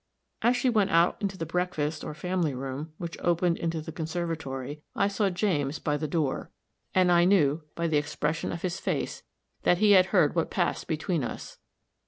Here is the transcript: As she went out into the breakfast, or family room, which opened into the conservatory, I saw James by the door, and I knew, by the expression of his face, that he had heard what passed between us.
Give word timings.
As 0.41 0.57
she 0.57 0.67
went 0.67 0.89
out 0.89 1.21
into 1.21 1.37
the 1.37 1.45
breakfast, 1.45 2.03
or 2.03 2.15
family 2.15 2.55
room, 2.55 2.91
which 2.97 3.19
opened 3.19 3.59
into 3.59 3.81
the 3.81 3.91
conservatory, 3.91 4.81
I 4.95 5.07
saw 5.07 5.29
James 5.29 5.77
by 5.77 5.95
the 5.95 6.07
door, 6.07 6.49
and 6.95 7.11
I 7.11 7.23
knew, 7.23 7.61
by 7.75 7.85
the 7.85 7.97
expression 7.97 8.51
of 8.51 8.63
his 8.63 8.79
face, 8.79 9.21
that 9.61 9.77
he 9.77 9.91
had 9.91 10.07
heard 10.07 10.33
what 10.33 10.49
passed 10.49 10.87
between 10.87 11.23
us. 11.23 11.59